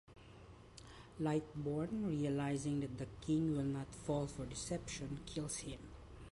[1.21, 5.77] Lightborn, realizing that the king will not fall for deception, kills him.